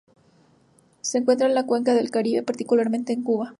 Se 1.01 1.19
encuentra 1.19 1.45
en 1.45 1.53
la 1.53 1.67
cuenca 1.67 1.93
del 1.93 2.09
Caribe, 2.09 2.41
particularmente 2.41 3.13
en 3.13 3.21
Cuba. 3.21 3.49